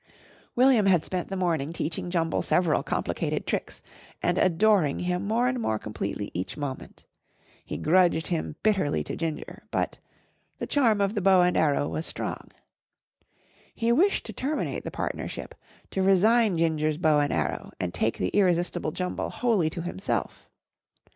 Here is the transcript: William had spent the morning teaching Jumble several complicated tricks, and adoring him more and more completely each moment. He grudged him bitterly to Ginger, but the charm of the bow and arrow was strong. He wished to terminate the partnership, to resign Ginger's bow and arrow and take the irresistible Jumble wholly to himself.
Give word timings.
William 0.55 0.87
had 0.87 1.05
spent 1.05 1.27
the 1.29 1.35
morning 1.35 1.71
teaching 1.71 2.09
Jumble 2.09 2.41
several 2.41 2.81
complicated 2.81 3.45
tricks, 3.45 3.83
and 4.23 4.39
adoring 4.39 4.97
him 5.01 5.27
more 5.27 5.45
and 5.45 5.59
more 5.61 5.77
completely 5.77 6.31
each 6.33 6.57
moment. 6.57 7.05
He 7.63 7.77
grudged 7.77 8.25
him 8.25 8.55
bitterly 8.63 9.03
to 9.03 9.15
Ginger, 9.15 9.61
but 9.69 9.99
the 10.57 10.65
charm 10.65 11.01
of 11.01 11.13
the 11.13 11.21
bow 11.21 11.43
and 11.43 11.55
arrow 11.55 11.87
was 11.87 12.07
strong. 12.07 12.49
He 13.75 13.91
wished 13.91 14.25
to 14.25 14.33
terminate 14.33 14.83
the 14.85 14.89
partnership, 14.89 15.53
to 15.91 16.01
resign 16.01 16.57
Ginger's 16.57 16.97
bow 16.97 17.19
and 17.19 17.31
arrow 17.31 17.69
and 17.79 17.93
take 17.93 18.17
the 18.17 18.29
irresistible 18.29 18.89
Jumble 18.91 19.29
wholly 19.29 19.69
to 19.69 19.83
himself. 19.83 20.49